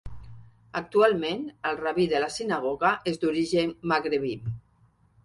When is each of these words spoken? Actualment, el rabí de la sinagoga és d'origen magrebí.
Actualment, 0.79 1.43
el 1.71 1.77
rabí 1.81 2.05
de 2.13 2.21
la 2.23 2.29
sinagoga 2.37 2.95
és 3.13 3.21
d'origen 3.25 3.75
magrebí. 3.93 4.33